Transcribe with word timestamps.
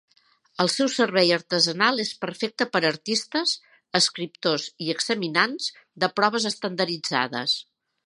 El 0.63 0.69
seu 0.75 0.87
servei 0.93 1.33
artesanal 1.37 2.03
és 2.05 2.13
perfecte 2.23 2.67
per 2.77 2.81
artistes, 2.91 3.55
escriptors 4.03 4.69
i 4.87 4.91
examinats 4.97 5.73
de 6.05 6.13
proves 6.19 6.53
estandarditzades. 6.55 7.59